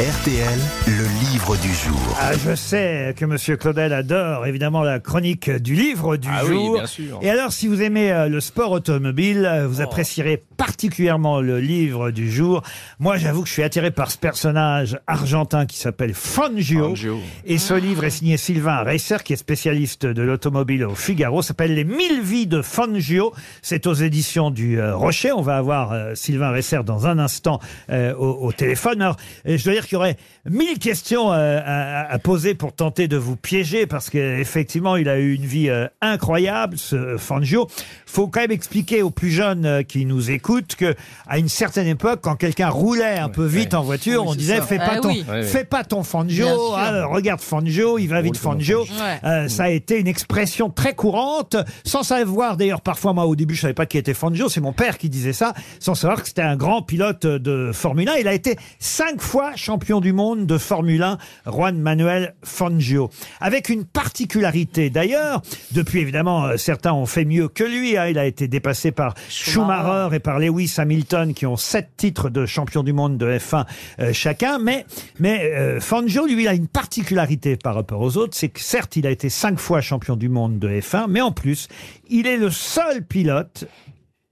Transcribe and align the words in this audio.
RTL, 0.00 0.58
le 0.86 1.30
livre 1.30 1.54
du 1.58 1.68
jour. 1.68 2.16
Ah, 2.18 2.32
je 2.32 2.54
sais 2.56 3.14
que 3.16 3.24
Monsieur 3.26 3.56
Claudel 3.56 3.92
adore 3.92 4.46
évidemment 4.46 4.82
la 4.82 4.98
chronique 5.00 5.50
du 5.50 5.74
livre 5.74 6.16
du 6.16 6.28
Ah 6.32 6.40
oui, 6.44 6.54
jour. 6.54 6.74
bien 6.74 6.86
sûr. 6.86 7.18
Et 7.20 7.28
alors, 7.30 7.52
si 7.52 7.68
vous 7.68 7.82
aimez 7.82 8.10
euh, 8.10 8.28
le 8.28 8.40
sport 8.40 8.72
automobile, 8.72 9.44
euh, 9.44 9.66
Oh. 9.66 9.68
vous 9.68 9.80
apprécierez 9.82 10.42
particulièrement 10.66 11.40
le 11.40 11.58
livre 11.58 12.12
du 12.12 12.30
jour. 12.30 12.62
Moi, 13.00 13.16
j'avoue 13.16 13.42
que 13.42 13.48
je 13.48 13.52
suis 13.52 13.64
attiré 13.64 13.90
par 13.90 14.12
ce 14.12 14.16
personnage 14.16 14.96
argentin 15.08 15.66
qui 15.66 15.76
s'appelle 15.76 16.14
Fangio. 16.14 16.90
Fangio. 16.90 17.18
Et 17.44 17.58
ce 17.58 17.74
livre 17.74 18.04
est 18.04 18.10
signé 18.10 18.36
Sylvain 18.36 18.84
Reisser, 18.84 19.16
qui 19.24 19.32
est 19.32 19.36
spécialiste 19.36 20.06
de 20.06 20.22
l'automobile 20.22 20.84
au 20.84 20.94
Figaro. 20.94 21.42
S'appelle 21.42 21.74
Les 21.74 21.82
mille 21.82 22.22
vies 22.22 22.46
de 22.46 22.62
Fangio. 22.62 23.34
C'est 23.60 23.88
aux 23.88 23.94
éditions 23.94 24.52
du 24.52 24.78
euh, 24.78 24.94
Rocher. 24.94 25.32
On 25.32 25.42
va 25.42 25.56
avoir 25.56 25.90
euh, 25.90 26.14
Sylvain 26.14 26.50
Reisser 26.52 26.84
dans 26.86 27.08
un 27.08 27.18
instant 27.18 27.58
euh, 27.90 28.14
au, 28.14 28.46
au 28.46 28.52
téléphone. 28.52 29.02
Alors, 29.02 29.16
je 29.44 29.64
dois 29.64 29.72
dire 29.72 29.84
qu'il 29.86 29.94
y 29.94 29.96
aurait 29.96 30.16
mille 30.48 30.78
questions 30.78 31.32
euh, 31.32 31.58
à, 31.64 32.08
à 32.08 32.18
poser 32.20 32.54
pour 32.54 32.72
tenter 32.72 33.08
de 33.08 33.16
vous 33.16 33.34
piéger, 33.34 33.86
parce 33.86 34.10
qu'effectivement, 34.10 34.94
il 34.94 35.08
a 35.08 35.18
eu 35.18 35.34
une 35.34 35.44
vie 35.44 35.70
euh, 35.70 35.88
incroyable, 36.00 36.78
ce 36.78 37.16
Fangio. 37.16 37.66
Faut 38.06 38.28
quand 38.28 38.42
même 38.42 38.52
expliquer 38.52 39.02
aux 39.02 39.10
plus 39.10 39.30
jeunes 39.30 39.66
euh, 39.66 39.82
qui 39.82 40.06
nous 40.06 40.30
écoutent 40.30 40.51
que 40.60 40.94
à 41.26 41.38
une 41.38 41.48
certaine 41.48 41.86
époque, 41.86 42.20
quand 42.22 42.36
quelqu'un 42.36 42.68
roulait 42.68 43.18
un 43.18 43.28
peu 43.28 43.44
vite 43.44 43.74
en 43.74 43.82
voiture, 43.82 44.24
on 44.26 44.34
disait 44.34 44.60
fais 44.60 44.78
pas 44.78 44.92
Ah 44.96 45.00
ton, 45.00 45.08
oui. 45.08 45.24
Ouais, 45.28 45.34
ouais. 45.36 45.42
fais 45.42 45.64
pas 45.64 45.84
ton 45.84 46.02
Fangio, 46.02 46.46
sûr. 46.46 46.74
ah, 46.76 47.06
regarde 47.06 47.40
Fangio, 47.40 47.98
il 47.98 48.06
va 48.08 48.20
vite 48.20 48.36
Fangio. 48.36 48.82
Ouais. 48.82 49.20
Euh, 49.24 49.48
ça 49.48 49.64
a 49.64 49.68
été 49.70 49.98
une 49.98 50.06
expression 50.06 50.68
très 50.70 50.94
courante, 50.94 51.56
sans 51.84 52.02
savoir 52.02 52.56
d'ailleurs 52.56 52.80
parfois 52.82 53.12
moi 53.12 53.26
au 53.26 53.34
début 53.36 53.54
je 53.54 53.62
savais 53.62 53.74
pas 53.74 53.86
qui 53.86 53.98
était 53.98 54.14
Fangio, 54.14 54.48
c'est 54.48 54.60
mon 54.60 54.72
père 54.72 54.98
qui 54.98 55.08
disait 55.08 55.32
ça, 55.32 55.54
sans 55.80 55.94
savoir 55.94 56.20
que 56.22 56.28
c'était 56.28 56.42
un 56.42 56.56
grand 56.56 56.82
pilote 56.82 57.26
de 57.26 57.70
Formule 57.72 58.08
1. 58.08 58.14
Il 58.16 58.28
a 58.28 58.34
été 58.34 58.56
cinq 58.78 59.20
fois 59.20 59.52
champion 59.56 60.00
du 60.00 60.12
monde 60.12 60.46
de 60.46 60.58
Formule 60.58 61.02
1, 61.02 61.18
Juan 61.46 61.78
Manuel 61.78 62.34
Fangio, 62.44 63.10
avec 63.40 63.68
une 63.68 63.84
particularité 63.84 64.90
d'ailleurs. 64.90 65.42
Depuis 65.72 66.00
évidemment 66.00 66.44
euh, 66.44 66.56
certains 66.56 66.92
ont 66.92 67.06
fait 67.06 67.24
mieux 67.24 67.48
que 67.48 67.64
lui. 67.64 67.96
hein. 67.96 68.06
Il 68.08 68.18
a 68.18 68.26
été 68.26 68.48
dépassé 68.48 68.90
par 68.92 69.14
Schumacher 69.28 70.14
et 70.16 70.18
par 70.20 70.38
Lewis 70.42 70.74
Hamilton 70.78 71.34
qui 71.34 71.46
ont 71.46 71.56
sept 71.56 71.90
titres 71.96 72.30
de 72.30 72.46
champion 72.46 72.82
du 72.82 72.92
monde 72.92 73.18
de 73.18 73.26
F1 73.26 73.66
euh, 74.00 74.12
chacun. 74.12 74.58
Mais 74.58 74.84
mais 75.18 75.52
euh, 75.52 75.80
Fangio 75.80 76.26
lui 76.26 76.42
il 76.42 76.48
a 76.48 76.54
une 76.54 76.68
particularité 76.68 77.56
par 77.56 77.74
rapport 77.74 78.00
aux 78.00 78.16
autres, 78.16 78.36
c'est 78.36 78.48
que 78.48 78.60
certes 78.60 78.96
il 78.96 79.06
a 79.06 79.10
été 79.10 79.28
cinq 79.28 79.58
fois 79.58 79.80
champion 79.80 80.16
du 80.16 80.28
monde 80.28 80.58
de 80.58 80.68
F1, 80.68 81.06
mais 81.08 81.20
en 81.20 81.32
plus 81.32 81.68
il 82.08 82.26
est 82.26 82.36
le 82.36 82.50
seul 82.50 83.04
pilote 83.04 83.64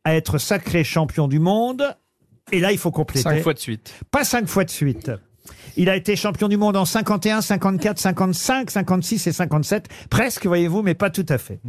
à 0.04 0.14
être 0.14 0.38
sacré 0.38 0.84
champion 0.84 1.28
du 1.28 1.38
monde. 1.38 1.96
Et 2.52 2.60
là 2.60 2.72
il 2.72 2.78
faut 2.78 2.90
compléter. 2.90 3.22
Cinq 3.22 3.42
fois 3.42 3.54
de 3.54 3.58
suite. 3.58 3.94
Pas 4.10 4.24
cinq 4.24 4.48
fois 4.48 4.64
de 4.64 4.70
suite. 4.70 5.10
Il 5.76 5.88
a 5.88 5.96
été 5.96 6.16
champion 6.16 6.48
du 6.48 6.56
monde 6.56 6.76
en 6.76 6.84
51, 6.84 7.40
54, 7.40 7.98
55, 7.98 8.70
56 8.70 9.26
et 9.26 9.32
57. 9.32 9.88
Presque, 10.10 10.46
voyez-vous, 10.46 10.82
mais 10.82 10.94
pas 10.94 11.10
tout 11.10 11.26
à 11.28 11.38
fait. 11.38 11.60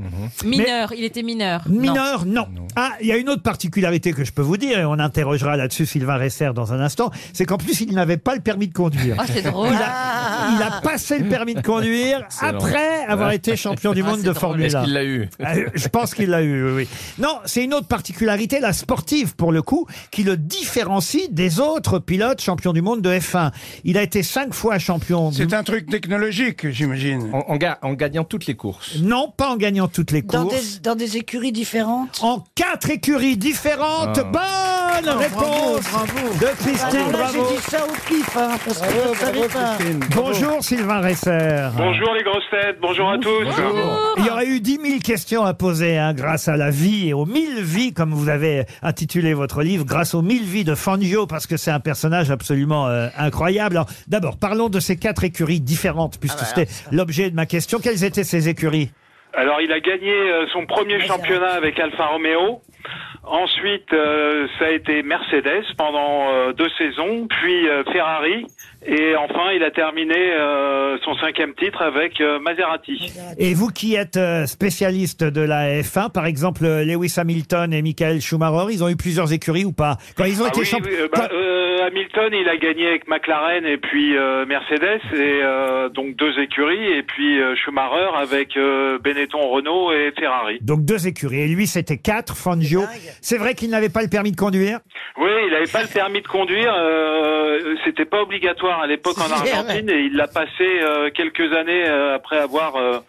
Mineur, 0.43 0.93
il 0.93 1.03
était 1.03 1.23
mineur. 1.23 1.63
Non. 1.69 1.81
Mineur, 1.81 2.25
non. 2.25 2.47
Ah, 2.75 2.91
il 3.01 3.07
y 3.07 3.11
a 3.11 3.17
une 3.17 3.29
autre 3.29 3.43
particularité 3.43 4.13
que 4.13 4.23
je 4.23 4.31
peux 4.31 4.41
vous 4.41 4.57
dire, 4.57 4.79
et 4.79 4.85
on 4.85 4.99
interrogera 4.99 5.55
là-dessus 5.55 5.85
Sylvain 5.85 6.17
Resser 6.17 6.51
dans 6.53 6.73
un 6.73 6.79
instant, 6.79 7.11
c'est 7.33 7.45
qu'en 7.45 7.57
plus, 7.57 7.81
il 7.81 7.93
n'avait 7.93 8.17
pas 8.17 8.35
le 8.35 8.41
permis 8.41 8.67
de 8.67 8.73
conduire. 8.73 9.17
Oh, 9.19 9.23
c'est 9.27 9.43
drôle. 9.43 9.69
Il 9.71 9.75
a, 9.75 10.20
il 10.55 10.61
a 10.63 10.81
passé 10.81 11.19
le 11.19 11.29
permis 11.29 11.53
de 11.55 11.61
conduire 11.61 12.25
après 12.41 13.05
avoir 13.07 13.31
été 13.31 13.55
champion 13.55 13.93
du 13.93 14.01
Ah, 14.05 14.09
monde 14.09 14.19
de 14.21 14.23
drôle. 14.25 14.35
Formule 14.35 14.65
Est-ce 14.65 14.77
1. 14.77 14.83
qu'il 14.83 14.93
l'a 14.93 15.03
eu 15.03 15.29
Euh, 15.41 15.65
Je 15.73 15.87
pense 15.87 16.13
qu'il 16.13 16.29
l'a 16.29 16.41
eu, 16.41 16.63
oui, 16.65 16.71
oui. 16.75 16.87
Non, 17.19 17.37
c'est 17.45 17.63
une 17.63 17.73
autre 17.73 17.87
particularité, 17.87 18.59
la 18.59 18.73
sportive 18.73 19.35
pour 19.35 19.51
le 19.51 19.61
coup, 19.61 19.87
qui 20.11 20.23
le 20.23 20.37
différencie 20.37 21.29
des 21.31 21.59
autres 21.59 21.99
pilotes 21.99 22.41
champions 22.41 22.73
du 22.73 22.81
monde 22.81 23.01
de 23.01 23.09
F1. 23.11 23.51
Il 23.83 23.97
a 23.97 24.03
été 24.03 24.23
cinq 24.23 24.53
fois 24.53 24.79
champion 24.79 25.29
du 25.29 25.37
C'est 25.37 25.53
un 25.53 25.63
truc 25.63 25.87
technologique, 25.89 26.69
j'imagine. 26.69 27.29
en, 27.33 27.39
en 27.47 27.57
ga- 27.57 27.77
en 27.81 27.93
gagnant 27.93 28.23
toutes 28.23 28.45
les 28.47 28.55
courses. 28.55 28.97
Non, 28.99 29.31
pas 29.35 29.49
en 29.49 29.57
gagnant 29.57 29.87
toutes 29.87 30.11
les 30.11 30.21
Dans 30.21 30.45
courses. 30.47 30.75
des, 30.75 30.79
dans 30.81 30.95
des 30.95 31.17
écuries 31.17 31.51
différentes 31.51 32.19
En 32.23 32.43
quatre 32.55 32.89
écuries 32.89 33.37
différentes. 33.37 34.19
Bonne 35.03 35.17
réponse 35.17 36.39
de 36.39 36.45
Christine 36.61 37.11
Bravo. 37.11 37.45
j'ai 37.49 37.55
dit 37.55 37.61
ça 37.61 37.85
au 37.85 38.07
pif, 38.07 38.37
hein, 38.37 38.49
parce 38.63 38.81
que 38.81 38.87
je 38.87 39.09
ne 39.09 39.15
savais 39.15 39.47
pas. 39.47 39.77
Bonjour 40.15 40.61
Sylvain 40.61 41.01
Resser. 41.01 41.69
Bonjour 41.75 42.13
les 42.13 42.23
grosses 42.23 42.49
têtes, 42.51 42.77
bonjour 42.79 43.09
à 43.09 43.17
tous. 43.17 43.47
Il 44.17 44.25
y 44.25 44.29
aurait 44.29 44.45
eu 44.45 44.59
10 44.59 44.77
000 44.77 44.99
questions 44.99 45.43
à 45.43 45.55
poser 45.55 45.97
hein, 45.97 46.13
grâce 46.13 46.47
à 46.47 46.55
la 46.55 46.69
vie 46.69 47.09
et 47.09 47.13
aux 47.13 47.25
1000 47.25 47.63
vies, 47.63 47.93
comme 47.93 48.11
vous 48.11 48.29
avez 48.29 48.65
intitulé 48.83 49.33
votre 49.33 49.63
livre, 49.63 49.85
grâce 49.85 50.13
aux 50.13 50.21
1000 50.21 50.43
vies 50.43 50.63
de 50.63 50.75
Fangio, 50.75 51.25
parce 51.25 51.47
que 51.47 51.57
c'est 51.57 51.71
un 51.71 51.79
personnage 51.79 52.29
absolument 52.29 52.87
euh, 52.87 53.07
incroyable. 53.17 53.77
Alors, 53.77 53.87
D'abord, 54.07 54.37
parlons 54.37 54.69
de 54.69 54.79
ces 54.79 54.97
quatre 54.97 55.23
écuries 55.23 55.61
différentes, 55.61 56.19
puisque 56.19 56.41
c'était 56.41 56.67
l'objet 56.91 57.31
de 57.31 57.35
ma 57.35 57.47
question. 57.47 57.79
Quelles 57.79 58.03
étaient 58.03 58.23
ces 58.23 58.49
écuries? 58.49 58.91
Alors 59.33 59.61
il 59.61 59.71
a 59.71 59.79
gagné 59.79 60.11
euh, 60.11 60.45
son 60.51 60.65
premier 60.65 60.99
championnat 60.99 61.53
avec 61.53 61.79
Alfa 61.79 62.05
Romeo. 62.07 62.61
Ensuite, 63.23 63.93
euh, 63.93 64.47
ça 64.57 64.65
a 64.65 64.69
été 64.69 65.03
Mercedes 65.03 65.65
pendant 65.77 66.33
euh, 66.33 66.53
deux 66.53 66.69
saisons, 66.77 67.27
puis 67.27 67.67
euh, 67.69 67.83
Ferrari, 67.91 68.47
et 68.85 69.15
enfin 69.15 69.51
il 69.55 69.63
a 69.63 69.71
terminé 69.71 70.15
euh, 70.17 70.97
son 71.03 71.15
cinquième 71.15 71.53
titre 71.53 71.81
avec 71.81 72.19
euh, 72.21 72.39
Maserati. 72.39 73.11
Et 73.37 73.53
vous 73.53 73.69
qui 73.69 73.95
êtes 73.95 74.17
euh, 74.17 74.45
spécialiste 74.45 75.23
de 75.23 75.41
la 75.41 75.81
F1, 75.81 76.11
par 76.11 76.25
exemple 76.25 76.65
euh, 76.65 76.83
Lewis 76.83 77.13
Hamilton 77.17 77.73
et 77.73 77.81
Michael 77.81 78.21
Schumacher, 78.21 78.71
ils 78.73 78.83
ont 78.83 78.89
eu 78.89 78.95
plusieurs 78.95 79.31
écuries 79.33 79.65
ou 79.65 79.71
pas? 79.73 79.97
Quand 80.17 80.25
ils 80.25 80.41
ont 80.41 80.45
Ah 80.45 80.49
été 80.49 80.59
oui, 80.61 80.65
champions... 80.65 80.89
oui, 80.91 80.97
euh, 81.01 81.07
bah, 81.13 81.29
euh, 81.31 81.87
Hamilton, 81.87 82.31
il 82.33 82.47
a 82.49 82.57
gagné 82.57 82.87
avec 82.87 83.07
McLaren 83.07 83.65
et 83.65 83.77
puis 83.77 84.15
euh, 84.15 84.45
Mercedes, 84.45 85.01
et 85.13 85.39
euh, 85.43 85.89
donc 85.89 86.15
deux 86.15 86.39
écuries, 86.39 86.93
et 86.93 87.03
puis 87.03 87.39
euh, 87.41 87.55
Schumacher 87.55 88.09
avec 88.15 88.55
euh, 88.57 88.99
Benetton, 88.99 89.39
Renault 89.49 89.91
et 89.91 90.11
Ferrari. 90.17 90.59
Donc 90.61 90.85
deux 90.85 91.07
écuries. 91.07 91.41
Et 91.41 91.47
lui, 91.47 91.67
c'était 91.67 91.97
quatre, 91.97 92.35
Fangio. 92.37 92.83
C'est 93.21 93.37
vrai 93.37 93.55
qu'il 93.55 93.69
n'avait 93.69 93.89
pas 93.89 94.01
le 94.03 94.09
permis 94.09 94.31
de 94.31 94.35
conduire? 94.37 94.79
Oui, 95.17 95.29
il 95.47 95.51
n'avait 95.51 95.71
pas 95.71 95.81
le 95.81 95.87
permis 95.87 96.21
de 96.21 96.27
conduire. 96.27 96.73
Euh, 96.75 97.40
C'était 97.85 98.05
pas 98.05 98.21
obligatoire 98.21 98.81
à 98.81 98.87
l'époque 98.87 99.17
en 99.17 99.31
Argentine 99.31 99.89
et 99.89 100.01
il 100.01 100.15
l'a 100.15 100.27
passé 100.27 100.49
euh, 100.61 101.09
quelques 101.11 101.53
années 101.53 101.85
euh, 101.87 102.15
après 102.15 102.37
avoir 102.37 102.75
euh, 102.75 102.99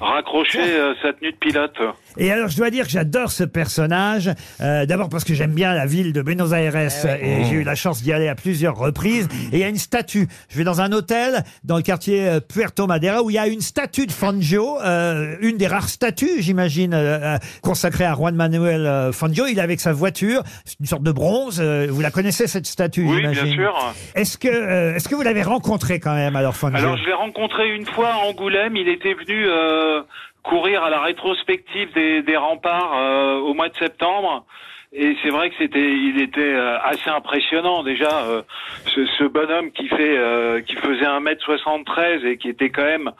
raccroché 0.00 0.60
euh, 0.60 0.94
sa 1.02 1.12
tenue 1.12 1.32
de 1.32 1.36
pilote. 1.36 1.78
Et 2.18 2.30
alors, 2.32 2.48
je 2.48 2.56
dois 2.56 2.70
dire 2.70 2.84
que 2.84 2.90
j'adore 2.90 3.30
ce 3.32 3.44
personnage. 3.44 4.30
Euh, 4.60 4.86
D'abord 4.86 5.08
parce 5.08 5.24
que 5.24 5.34
j'aime 5.34 5.52
bien 5.52 5.74
la 5.74 5.86
ville 5.86 6.12
de 6.12 6.22
Buenos 6.22 6.52
Aires 6.52 6.76
et 6.76 7.44
j'ai 7.44 7.54
eu 7.56 7.62
la 7.62 7.74
chance 7.74 8.02
d'y 8.02 8.12
aller 8.12 8.28
à 8.28 8.34
plusieurs 8.34 8.76
reprises. 8.76 9.28
Et 9.52 9.56
il 9.56 9.58
y 9.60 9.64
a 9.64 9.68
une 9.68 9.76
statue. 9.78 10.26
Je 10.48 10.58
vais 10.58 10.64
dans 10.64 10.80
un 10.80 10.92
hôtel 10.92 11.44
dans 11.64 11.76
le 11.76 11.82
quartier 11.82 12.28
euh, 12.28 12.40
Puerto 12.40 12.86
Madera 12.86 13.22
où 13.22 13.30
il 13.30 13.34
y 13.34 13.38
a 13.38 13.46
une 13.46 13.60
statue 13.60 14.06
de 14.06 14.12
Fangio, 14.12 14.78
euh, 14.82 15.36
une 15.40 15.56
des 15.56 15.66
rares 15.66 15.88
statues, 15.88 16.40
j'imagine, 16.42 16.94
euh, 16.94 17.34
euh, 17.34 17.38
consacrée 17.62 18.04
à 18.04 18.14
Juan 18.14 18.34
Manuel 18.34 18.86
euh, 18.86 19.12
Fangio. 19.12 19.46
Il 19.46 19.58
est 19.58 19.62
avec 19.62 19.80
sa 19.80 19.92
voiture, 19.92 20.42
c'est 20.64 20.78
une 20.80 20.86
sorte 20.86 21.02
de 21.02 21.12
bronze. 21.12 21.60
Euh, 21.60 21.86
vous 21.90 22.00
la 22.00 22.10
connaissez 22.10 22.46
cette 22.46 22.66
statue, 22.66 23.04
Oui, 23.06 23.20
bien 23.20 23.32
j'imagine 23.32 23.54
sûr. 23.54 23.94
Est-ce 24.14 24.38
que, 24.38 24.48
euh, 24.48 24.94
est-ce 24.96 25.08
que 25.08 25.14
vous 25.14 25.22
l'avez 25.22 25.42
rencontré 25.42 26.00
quand 26.00 26.14
même 26.14 26.36
alors 26.36 26.56
Fangio? 26.56 26.76
Alors 26.78 26.96
je 26.96 27.04
l'ai 27.04 27.12
rencontré 27.14 27.74
une 27.74 27.86
fois 27.86 28.08
à 28.14 28.16
Angoulême. 28.28 28.76
Il 28.76 28.88
était 28.88 29.14
venu 29.14 29.46
euh, 29.48 30.00
courir 30.42 30.82
à 30.82 30.90
la 30.90 31.00
rétrospective 31.00 31.92
des, 31.92 32.36
remparts 32.36 32.96
euh, 32.96 33.38
au 33.38 33.54
mois 33.54 33.68
de 33.68 33.76
septembre. 33.76 34.44
Et 34.92 35.16
c'est 35.22 35.30
vrai 35.30 35.50
que 35.50 35.56
c'était, 35.58 35.92
il 35.92 36.20
était 36.20 36.40
euh, 36.40 36.78
assez 36.80 37.08
impressionnant 37.10 37.82
déjà. 37.84 38.24
euh, 38.24 38.42
ce, 38.86 39.24
bonhomme 39.24 39.70
qui 39.70 39.88
fait, 39.88 40.18
euh, 40.18 40.60
qui 40.62 40.74
faisait 40.74 41.04
1m73 41.04 42.26
et 42.26 42.38
qui 42.38 42.48
était 42.48 42.70
quand 42.70 42.84
même 42.84 43.12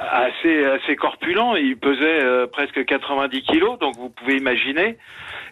assez 0.00 0.64
assez 0.64 0.96
corpulent. 0.96 1.56
Il 1.56 1.76
pesait 1.76 2.22
euh, 2.22 2.46
presque 2.46 2.84
90 2.84 3.42
kilos, 3.42 3.78
donc 3.78 3.96
vous 3.96 4.10
pouvez 4.10 4.36
imaginer. 4.36 4.96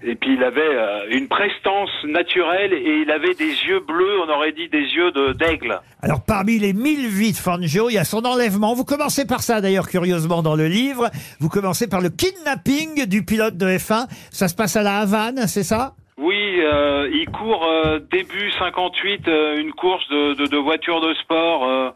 Et 0.03 0.15
puis 0.15 0.35
il 0.35 0.43
avait 0.43 0.61
euh, 0.63 1.07
une 1.11 1.29
prestance 1.29 1.91
naturelle 2.05 2.73
et 2.73 3.03
il 3.03 3.11
avait 3.11 3.35
des 3.35 3.51
yeux 3.67 3.81
bleus, 3.81 4.21
on 4.25 4.29
aurait 4.31 4.53
dit 4.53 4.69
des 4.69 4.79
yeux 4.79 5.11
de 5.11 5.33
d'aigle. 5.33 5.81
Alors, 6.03 6.25
parmi 6.25 6.59
les 6.59 6.73
mille 6.73 7.09
vies 7.09 7.33
de 7.33 7.37
Fangio, 7.37 7.91
il 7.91 7.95
y 7.95 7.99
a 7.99 8.05
son 8.05 8.25
enlèvement. 8.25 8.75
Vous 8.75 8.85
commencez 8.85 9.27
par 9.27 9.43
ça, 9.43 9.61
d'ailleurs, 9.61 9.89
curieusement, 9.89 10.43
dans 10.43 10.55
le 10.55 10.69
livre. 10.69 11.11
Vous 11.41 11.49
commencez 11.49 11.89
par 11.89 12.01
le 12.01 12.09
kidnapping 12.09 13.07
du 13.07 13.25
pilote 13.25 13.57
de 13.57 13.67
F1. 13.67 14.07
Ça 14.31 14.47
se 14.47 14.55
passe 14.55 14.77
à 14.77 14.83
la 14.83 14.99
Havane, 14.99 15.49
c'est 15.49 15.65
ça? 15.65 15.95
Oui, 16.17 16.61
euh, 16.61 17.09
il 17.13 17.27
court 17.31 17.65
euh, 17.65 18.01
début 18.11 18.51
58 18.59 19.29
euh, 19.29 19.61
une 19.61 19.73
course 19.73 20.09
de, 20.09 20.35
de, 20.35 20.47
de 20.47 20.57
voiture 20.57 21.01
de 21.01 21.15
sport 21.15 21.65
euh, 21.65 21.91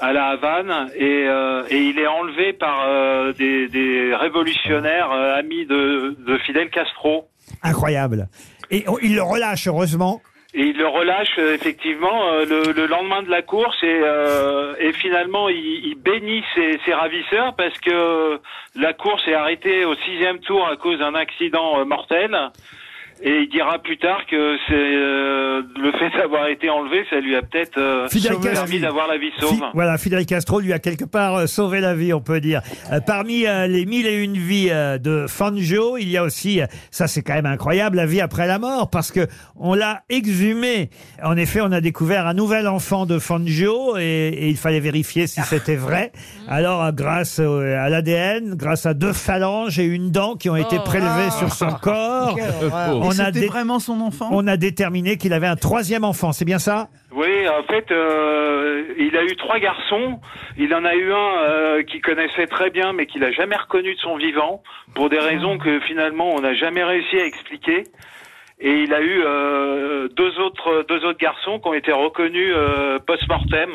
à 0.00 0.12
la 0.12 0.26
Havane 0.28 0.90
et, 0.96 1.26
euh, 1.28 1.62
et 1.70 1.78
il 1.78 1.98
est 1.98 2.06
enlevé 2.06 2.52
par 2.52 2.86
euh, 2.88 3.32
des, 3.32 3.68
des 3.68 4.14
révolutionnaires 4.14 5.10
euh, 5.12 5.38
amis 5.38 5.66
de, 5.66 6.16
de 6.26 6.38
Fidel 6.38 6.70
Castro. 6.70 7.26
Incroyable. 7.62 8.28
Et 8.70 8.84
il 9.02 9.14
le 9.14 9.22
relâche, 9.22 9.68
heureusement. 9.68 10.20
Et 10.54 10.62
il 10.68 10.76
le 10.78 10.86
relâche 10.86 11.36
euh, 11.38 11.54
effectivement 11.54 12.28
euh, 12.28 12.44
le, 12.46 12.72
le 12.72 12.86
lendemain 12.86 13.22
de 13.22 13.30
la 13.30 13.42
course 13.42 13.76
et, 13.82 14.00
euh, 14.02 14.74
et 14.80 14.92
finalement 14.92 15.48
il, 15.50 15.56
il 15.84 15.96
bénit 15.96 16.42
ses, 16.54 16.78
ses 16.84 16.94
ravisseurs 16.94 17.54
parce 17.56 17.78
que 17.78 18.40
la 18.74 18.92
course 18.94 19.26
est 19.28 19.34
arrêtée 19.34 19.84
au 19.84 19.94
sixième 19.96 20.38
tour 20.40 20.66
à 20.66 20.76
cause 20.76 20.98
d'un 20.98 21.14
accident 21.14 21.84
mortel. 21.84 22.34
Et 23.22 23.40
il 23.44 23.48
dira 23.48 23.78
plus 23.78 23.96
tard 23.96 24.20
que 24.30 24.56
c'est 24.68 24.74
euh, 24.74 25.62
le 25.78 25.92
fait 25.92 26.10
d'avoir 26.18 26.48
été 26.48 26.68
enlevé, 26.68 27.02
ça 27.08 27.18
lui 27.18 27.34
a 27.34 27.40
peut-être 27.40 27.78
euh, 27.78 28.06
permis 28.52 28.78
d'avoir 28.78 29.08
la 29.08 29.16
vie 29.16 29.30
sauve. 29.40 29.54
Fi- 29.54 29.62
voilà, 29.72 29.96
Fidel 29.96 30.26
Castro 30.26 30.60
lui 30.60 30.72
a 30.74 30.78
quelque 30.78 31.06
part 31.06 31.34
euh, 31.34 31.46
sauvé 31.46 31.80
la 31.80 31.94
vie, 31.94 32.12
on 32.12 32.20
peut 32.20 32.40
dire. 32.40 32.60
Euh, 32.92 33.00
parmi 33.00 33.46
euh, 33.46 33.66
les 33.68 33.86
mille 33.86 34.06
et 34.06 34.22
une 34.22 34.36
vies 34.36 34.68
de 34.68 35.24
Fangio, 35.28 35.96
il 35.96 36.10
y 36.10 36.18
a 36.18 36.22
aussi, 36.24 36.60
ça 36.90 37.06
c'est 37.06 37.22
quand 37.22 37.32
même 37.34 37.46
incroyable, 37.46 37.96
la 37.96 38.04
vie 38.06 38.20
après 38.20 38.46
la 38.46 38.58
mort, 38.58 38.90
parce 38.90 39.10
que 39.12 39.26
on 39.58 39.72
l'a 39.74 40.02
exhumé. 40.10 40.90
En 41.22 41.38
effet, 41.38 41.60
on 41.62 41.72
a 41.72 41.80
découvert 41.80 42.26
un 42.26 42.34
nouvel 42.34 42.68
enfant 42.68 43.06
de 43.06 43.18
Fangio 43.18 43.96
et, 43.96 44.28
et 44.28 44.48
il 44.48 44.56
fallait 44.58 44.80
vérifier 44.80 45.26
si 45.26 45.40
c'était 45.40 45.76
vrai. 45.76 46.12
Alors, 46.48 46.84
euh, 46.84 46.92
grâce 46.92 47.38
à 47.40 47.88
l'ADN, 47.88 48.54
grâce 48.56 48.84
à 48.84 48.92
deux 48.92 49.14
phalanges 49.14 49.78
et 49.78 49.84
une 49.84 50.10
dent 50.10 50.34
qui 50.34 50.50
ont 50.50 50.56
été 50.56 50.76
Oh. 50.78 50.82
prélevées 50.84 51.30
sur 51.38 51.52
son 51.54 51.70
corps, 51.80 52.36
on 53.06 53.18
a, 53.18 53.30
dé- 53.30 53.46
vraiment 53.46 53.78
son 53.78 54.00
enfant? 54.00 54.28
on 54.32 54.46
a 54.46 54.56
déterminé 54.56 55.16
qu'il 55.16 55.32
avait 55.32 55.46
un 55.46 55.56
troisième 55.56 56.04
enfant. 56.04 56.32
C'est 56.32 56.44
bien 56.44 56.58
ça? 56.58 56.88
Oui, 57.12 57.48
en 57.48 57.62
fait, 57.70 57.90
euh, 57.90 58.84
il 58.98 59.16
a 59.16 59.24
eu 59.24 59.36
trois 59.36 59.58
garçons. 59.58 60.20
Il 60.58 60.74
en 60.74 60.84
a 60.84 60.94
eu 60.94 61.12
un 61.12 61.38
euh, 61.38 61.82
qu'il 61.82 62.02
connaissait 62.02 62.46
très 62.46 62.70
bien, 62.70 62.92
mais 62.92 63.06
qu'il 63.06 63.24
a 63.24 63.32
jamais 63.32 63.56
reconnu 63.56 63.94
de 63.94 64.00
son 64.00 64.16
vivant, 64.16 64.62
pour 64.94 65.08
des 65.08 65.18
raisons 65.18 65.58
que 65.58 65.80
finalement 65.80 66.34
on 66.34 66.40
n'a 66.40 66.54
jamais 66.54 66.84
réussi 66.84 67.16
à 67.16 67.24
expliquer. 67.24 67.84
Et 68.58 68.72
il 68.84 68.94
a 68.94 69.02
eu 69.02 69.22
euh, 69.24 70.08
deux 70.16 70.38
autres 70.40 70.86
deux 70.88 71.04
autres 71.04 71.18
garçons 71.18 71.58
qui 71.58 71.68
ont 71.68 71.74
été 71.74 71.92
reconnus 71.92 72.52
euh, 72.54 72.98
post-mortem. 73.06 73.70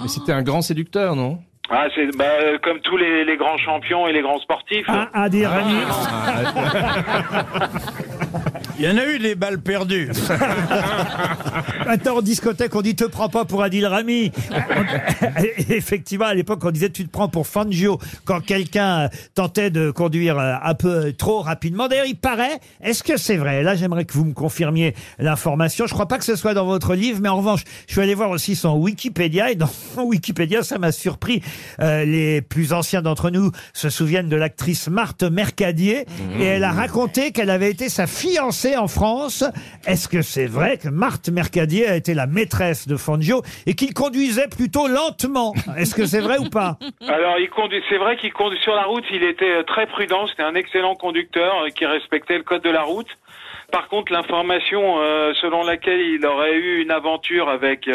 Mais 0.00 0.08
c'était 0.08 0.32
un 0.32 0.42
grand 0.42 0.62
séducteur, 0.62 1.14
non? 1.14 1.38
Ah, 1.70 1.86
c'est 1.94 2.16
bah, 2.16 2.24
euh, 2.24 2.58
comme 2.62 2.80
tous 2.80 2.96
les, 2.96 3.24
les 3.24 3.36
grands 3.36 3.58
champions 3.58 4.08
et 4.08 4.12
les 4.12 4.22
grands 4.22 4.38
sportifs. 4.38 4.86
Ah, 4.88 5.08
à 5.12 5.28
dire. 5.28 5.50
Il 8.78 8.84
y 8.84 8.88
en 8.88 8.96
a 8.96 9.04
eu 9.06 9.18
des 9.18 9.34
balles 9.34 9.60
perdues. 9.60 10.08
Maintenant, 11.86 12.18
en 12.18 12.22
discothèque, 12.22 12.76
on 12.76 12.80
dit 12.80 12.94
te 12.94 13.04
prends 13.04 13.28
pas 13.28 13.44
pour 13.44 13.64
Adil 13.64 13.84
Rami. 13.84 14.30
Effectivement, 15.68 16.26
à 16.26 16.34
l'époque, 16.34 16.64
on 16.64 16.70
disait 16.70 16.88
tu 16.88 17.04
te 17.04 17.10
prends 17.10 17.28
pour 17.28 17.48
Fangio 17.48 17.98
quand 18.24 18.40
quelqu'un 18.40 19.10
tentait 19.34 19.70
de 19.70 19.90
conduire 19.90 20.38
euh, 20.38 20.54
un 20.62 20.74
peu 20.74 21.12
trop 21.12 21.40
rapidement. 21.40 21.88
D'ailleurs, 21.88 22.06
il 22.06 22.16
paraît, 22.16 22.60
est-ce 22.80 23.02
que 23.02 23.16
c'est 23.16 23.36
vrai? 23.36 23.64
Là, 23.64 23.74
j'aimerais 23.74 24.04
que 24.04 24.12
vous 24.12 24.24
me 24.24 24.32
confirmiez 24.32 24.94
l'information. 25.18 25.88
Je 25.88 25.94
crois 25.94 26.06
pas 26.06 26.18
que 26.18 26.24
ce 26.24 26.36
soit 26.36 26.54
dans 26.54 26.66
votre 26.66 26.94
livre, 26.94 27.18
mais 27.20 27.28
en 27.28 27.38
revanche, 27.38 27.64
je 27.88 27.92
suis 27.94 28.00
allé 28.00 28.14
voir 28.14 28.30
aussi 28.30 28.54
son 28.54 28.76
Wikipédia 28.76 29.50
et 29.50 29.56
dans 29.56 29.70
Wikipédia, 29.96 30.62
ça 30.62 30.78
m'a 30.78 30.92
surpris. 30.92 31.42
Euh, 31.80 32.04
les 32.04 32.42
plus 32.42 32.72
anciens 32.72 33.02
d'entre 33.02 33.30
nous 33.30 33.50
se 33.72 33.90
souviennent 33.90 34.28
de 34.28 34.36
l'actrice 34.36 34.86
Marthe 34.86 35.24
Mercadier 35.24 36.06
et 36.38 36.44
elle 36.44 36.62
a 36.62 36.70
raconté 36.70 37.32
qu'elle 37.32 37.50
avait 37.50 37.72
été 37.72 37.88
sa 37.88 38.06
fiancée 38.06 38.67
en 38.76 38.88
France. 38.88 39.44
Est-ce 39.86 40.08
que 40.08 40.22
c'est 40.22 40.46
vrai 40.46 40.78
que 40.78 40.88
Marthe 40.88 41.28
Mercadier 41.28 41.86
a 41.86 41.96
été 41.96 42.14
la 42.14 42.26
maîtresse 42.26 42.86
de 42.86 42.96
Fangio 42.96 43.42
et 43.66 43.74
qu'il 43.74 43.94
conduisait 43.94 44.48
plutôt 44.48 44.88
lentement? 44.88 45.54
Est-ce 45.76 45.94
que 45.94 46.06
c'est 46.06 46.20
vrai 46.20 46.38
ou 46.38 46.48
pas? 46.50 46.78
Alors, 47.06 47.38
il 47.38 47.48
conduit. 47.50 47.82
C'est 47.88 47.98
vrai 47.98 48.16
qu'il 48.16 48.32
conduit 48.32 48.60
sur 48.60 48.74
la 48.74 48.84
route. 48.84 49.04
Il 49.10 49.22
était 49.22 49.50
euh, 49.50 49.62
très 49.62 49.86
prudent. 49.86 50.26
C'était 50.26 50.42
un 50.42 50.54
excellent 50.54 50.94
conducteur 50.94 51.62
euh, 51.62 51.68
qui 51.68 51.86
respectait 51.86 52.36
le 52.36 52.44
code 52.44 52.62
de 52.62 52.70
la 52.70 52.82
route. 52.82 53.08
Par 53.70 53.88
contre, 53.88 54.12
l'information 54.12 55.00
euh, 55.00 55.32
selon 55.40 55.62
laquelle 55.62 56.00
il 56.00 56.24
aurait 56.24 56.54
eu 56.54 56.82
une 56.82 56.90
aventure 56.90 57.48
avec 57.48 57.88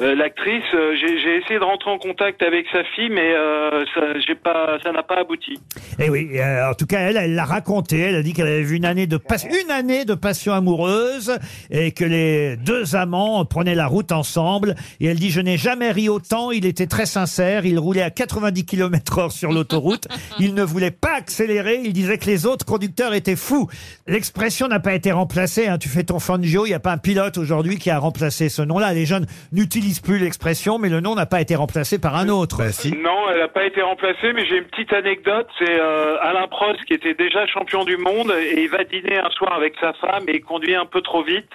euh, 0.00 0.14
l'actrice, 0.14 0.62
euh, 0.74 0.94
j'ai 0.96 1.36
essayé 1.36 1.58
de 1.58 1.64
rentrer 1.64 1.90
en 1.90 1.98
contact 1.98 2.42
avec 2.42 2.66
sa 2.72 2.82
fille, 2.84 3.10
mais 3.10 3.34
euh, 3.34 3.84
ça, 3.94 4.92
n'a 4.92 5.02
pas 5.02 5.20
abouti. 5.20 5.58
Eh 5.98 6.08
oui, 6.08 6.30
euh, 6.36 6.70
en 6.70 6.74
tout 6.74 6.86
cas, 6.86 7.00
elle, 7.00 7.16
elle 7.16 7.34
l'a 7.34 7.44
raconté. 7.44 7.98
Elle 7.98 8.14
a 8.16 8.22
dit 8.22 8.32
qu'elle 8.32 8.46
avait 8.46 8.62
vu 8.62 8.76
une 8.76 8.84
année 8.84 9.06
de 9.06 9.20
une 9.64 9.70
année 9.70 10.04
de 10.04 10.14
passion 10.14 10.52
amoureuse 10.52 11.38
et 11.70 11.92
que 11.92 12.04
les 12.04 12.56
deux 12.56 12.96
amants 12.96 13.44
prenaient 13.44 13.74
la 13.74 13.86
route 13.86 14.12
ensemble. 14.12 14.74
Et 15.00 15.06
elle 15.06 15.18
dit, 15.18 15.30
je 15.30 15.40
n'ai 15.40 15.56
jamais 15.56 15.90
ri 15.90 16.08
autant. 16.08 16.50
Il 16.50 16.64
était 16.66 16.86
très 16.86 17.06
sincère. 17.06 17.66
Il 17.66 17.78
roulait 17.78 18.02
à 18.02 18.10
90 18.10 18.64
km 18.64 19.18
heure 19.18 19.32
sur 19.32 19.52
l'autoroute. 19.52 20.08
Il 20.38 20.54
ne 20.54 20.62
voulait 20.62 20.90
pas 20.90 21.14
accélérer. 21.16 21.80
Il 21.84 21.92
disait 21.92 22.18
que 22.18 22.26
les 22.26 22.46
autres 22.46 22.64
conducteurs 22.64 23.12
étaient 23.14 23.36
fous. 23.36 23.68
L'expression 24.06 24.68
n'a 24.68 24.80
pas 24.80 24.94
été 24.94 25.12
remplacée. 25.12 25.66
hein. 25.66 25.78
Tu 25.78 25.88
fais 25.88 26.04
ton 26.04 26.18
Fangio. 26.18 26.64
Il 26.66 26.70
n'y 26.70 26.74
a 26.74 26.80
pas 26.80 26.92
un 26.92 26.98
pilote 26.98 27.36
aujourd'hui 27.38 27.78
qui 27.78 27.90
a 27.90 27.98
remplacé 27.98 28.48
ce 28.48 28.62
nom-là. 28.62 28.94
Les 28.94 29.04
jeunes 29.06 29.26
n'utilisent 29.52 29.89
plus 29.98 30.18
l'expression, 30.18 30.78
mais 30.78 30.88
le 30.88 31.00
nom 31.00 31.16
n'a 31.16 31.26
pas 31.26 31.40
été 31.40 31.56
remplacé 31.56 31.98
par 31.98 32.14
un 32.14 32.28
autre. 32.28 32.58
Bah 32.58 32.70
si. 32.70 32.92
Non, 32.92 33.28
elle 33.32 33.40
n'a 33.40 33.48
pas 33.48 33.64
été 33.64 33.82
remplacée, 33.82 34.32
mais 34.32 34.46
j'ai 34.46 34.58
une 34.58 34.64
petite 34.66 34.92
anecdote. 34.92 35.48
C'est 35.58 35.80
euh, 35.80 36.16
Alain 36.20 36.46
Prost 36.46 36.84
qui 36.84 36.92
était 36.94 37.14
déjà 37.14 37.44
champion 37.48 37.82
du 37.84 37.96
monde 37.96 38.30
et 38.38 38.62
il 38.62 38.68
va 38.68 38.84
dîner 38.84 39.18
un 39.18 39.30
soir 39.30 39.52
avec 39.54 39.74
sa 39.80 39.92
femme 39.94 40.24
et 40.28 40.36
il 40.36 40.42
conduit 40.42 40.76
un 40.76 40.86
peu 40.86 41.00
trop 41.00 41.24
vite. 41.24 41.50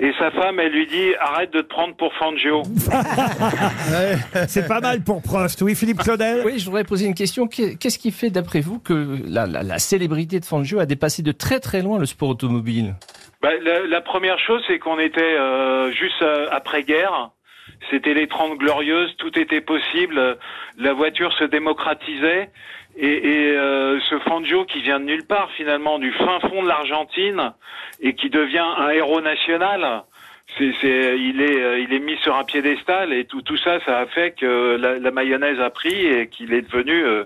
Et 0.00 0.12
sa 0.18 0.30
femme, 0.30 0.60
elle 0.60 0.70
lui 0.70 0.86
dit 0.86 1.10
arrête 1.18 1.52
de 1.52 1.60
te 1.60 1.66
prendre 1.66 1.96
pour 1.96 2.12
Fangio. 2.14 2.62
C'est 4.48 4.68
pas 4.68 4.80
mal 4.80 5.02
pour 5.02 5.22
Prost. 5.22 5.60
Oui, 5.62 5.74
Philippe 5.74 5.98
Claudel 6.02 6.42
Oui, 6.44 6.58
je 6.58 6.66
voudrais 6.66 6.84
poser 6.84 7.06
une 7.06 7.14
question. 7.14 7.46
Qu'est- 7.48 7.76
Qu'est-ce 7.76 7.98
qui 7.98 8.10
fait, 8.12 8.30
d'après 8.30 8.60
vous, 8.60 8.78
que 8.78 9.18
la, 9.26 9.46
la- 9.46 9.62
la 9.62 9.78
célébrité 9.78 10.40
de 10.40 10.44
Fangio 10.44 10.78
a 10.78 10.86
dépassé 10.86 11.22
de 11.22 11.32
très 11.32 11.58
très 11.60 11.82
loin 11.82 11.98
le 11.98 12.06
sport 12.06 12.28
automobile? 12.28 12.94
Bah, 13.42 13.50
la, 13.62 13.86
la 13.86 14.00
première 14.00 14.38
chose, 14.38 14.62
c'est 14.66 14.78
qu'on 14.78 14.98
était 14.98 15.20
euh, 15.20 15.90
juste 15.92 16.22
euh, 16.22 16.46
après-guerre. 16.50 17.30
C'était 17.90 18.14
les 18.14 18.26
30 18.26 18.58
glorieuses, 18.58 19.14
tout 19.16 19.38
était 19.38 19.60
possible. 19.60 20.38
La 20.78 20.92
voiture 20.92 21.32
se 21.34 21.44
démocratisait. 21.44 22.50
Et, 22.96 23.06
et 23.06 23.56
euh, 23.56 24.00
ce 24.10 24.18
Fangio 24.20 24.64
qui 24.64 24.80
vient 24.80 24.98
de 24.98 25.04
nulle 25.04 25.24
part, 25.24 25.50
finalement, 25.52 25.98
du 25.98 26.12
fin 26.12 26.40
fond 26.40 26.62
de 26.62 26.68
l'Argentine, 26.68 27.52
et 28.00 28.14
qui 28.14 28.28
devient 28.28 28.66
un 28.76 28.88
héros 28.90 29.20
national, 29.20 30.02
c'est, 30.56 30.72
c'est, 30.80 31.18
il 31.18 31.40
est, 31.40 31.60
euh, 31.60 31.78
il 31.78 31.92
est 31.92 32.00
mis 32.00 32.16
sur 32.18 32.36
un 32.36 32.44
piédestal, 32.44 33.12
et 33.12 33.24
tout, 33.24 33.42
tout 33.42 33.56
ça, 33.58 33.78
ça 33.86 33.98
a 33.98 34.06
fait 34.06 34.32
que 34.32 34.76
la, 34.76 34.98
la 34.98 35.10
mayonnaise 35.12 35.60
a 35.60 35.70
pris 35.70 36.06
et 36.06 36.28
qu'il 36.28 36.52
est 36.52 36.62
devenu 36.62 37.04
euh, 37.04 37.24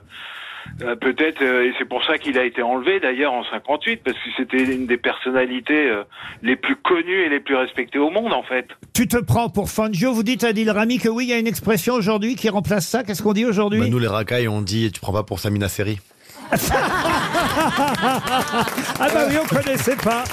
euh, 0.80 0.96
peut-être, 0.96 1.42
euh, 1.42 1.64
et 1.64 1.74
c'est 1.78 1.84
pour 1.84 2.04
ça 2.04 2.19
qu'il 2.19 2.38
a 2.38 2.44
été 2.44 2.62
enlevé 2.62 2.98
d'ailleurs 3.00 3.32
en 3.32 3.44
58, 3.44 4.02
parce 4.04 4.16
que 4.16 4.30
c'était 4.36 4.64
une 4.64 4.86
des 4.86 4.96
personnalités 4.96 5.90
euh, 5.90 6.04
les 6.42 6.56
plus 6.56 6.76
connues 6.76 7.24
et 7.24 7.28
les 7.28 7.40
plus 7.40 7.56
respectées 7.56 7.98
au 7.98 8.10
monde 8.10 8.32
en 8.32 8.42
fait. 8.42 8.66
Tu 8.94 9.06
te 9.06 9.19
prends 9.19 9.48
pour 9.48 9.70
Fangio, 9.70 10.12
vous 10.12 10.22
dites 10.22 10.44
à 10.44 10.48
Adil 10.48 10.70
Rami 10.70 10.98
que 10.98 11.08
oui, 11.08 11.24
il 11.26 11.30
y 11.30 11.32
a 11.32 11.38
une 11.38 11.46
expression 11.46 11.94
aujourd'hui 11.94 12.34
qui 12.34 12.48
remplace 12.48 12.86
ça. 12.86 13.02
Qu'est-ce 13.04 13.22
qu'on 13.22 13.32
dit 13.32 13.44
aujourd'hui 13.44 13.80
Bah, 13.80 13.86
nous 13.88 13.98
les 13.98 14.08
racailles 14.08 14.48
on 14.48 14.62
dit 14.62 14.90
tu 14.92 15.00
prends 15.00 15.12
pas 15.12 15.22
pour 15.22 15.38
Samina 15.40 15.69
Seri. 15.69 15.98
Ah 19.00 19.08
bah 19.12 19.24
oui, 19.28 19.36
on 19.42 19.46
connaissait 19.46 19.96
pas. 19.96 20.24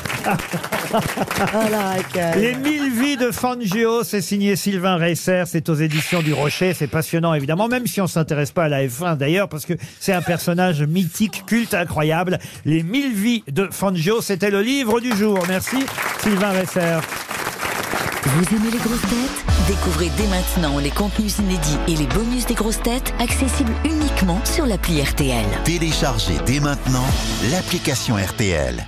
Racaille. 0.91 2.41
Les 2.41 2.55
mille 2.55 2.91
vies 2.91 3.17
de 3.17 3.31
Fangio, 3.31 4.03
c'est 4.03 4.21
signé 4.21 4.55
Sylvain 4.55 4.95
Reisser, 4.95 5.43
c'est 5.45 5.69
aux 5.69 5.75
éditions 5.75 6.21
du 6.21 6.33
Rocher, 6.33 6.73
c'est 6.73 6.87
passionnant 6.87 7.33
évidemment, 7.33 7.67
même 7.67 7.87
si 7.87 8.01
on 8.01 8.07
s'intéresse 8.07 8.51
pas 8.51 8.65
à 8.65 8.69
la 8.69 8.85
F1 8.85 9.17
d'ailleurs, 9.17 9.49
parce 9.49 9.65
que 9.65 9.73
c'est 9.99 10.13
un 10.13 10.21
personnage 10.21 10.81
mythique, 10.81 11.43
culte, 11.45 11.73
incroyable. 11.73 12.39
Les 12.65 12.83
mille 12.83 13.13
vies 13.13 13.43
de 13.51 13.67
Fangio, 13.71 14.21
c'était 14.21 14.51
le 14.51 14.61
livre 14.61 14.99
du 14.99 15.15
jour. 15.15 15.43
Merci 15.47 15.77
Sylvain 16.21 16.51
Reisser. 16.51 16.99
Vous 18.23 18.55
aimez 18.55 18.71
les 18.71 18.77
grosses 18.77 19.01
têtes? 19.01 19.45
Découvrez 19.67 20.09
dès 20.17 20.27
maintenant 20.27 20.77
les 20.79 20.89
contenus 20.89 21.37
inédits 21.37 21.77
et 21.87 21.95
les 21.95 22.07
bonus 22.07 22.45
des 22.45 22.53
grosses 22.53 22.81
têtes 22.81 23.13
accessibles 23.19 23.71
uniquement 23.85 24.43
sur 24.43 24.65
l'appli 24.65 25.01
RTL. 25.01 25.45
Téléchargez 25.63 26.37
dès 26.45 26.59
maintenant 26.59 27.05
l'application 27.51 28.15
RTL. 28.15 28.85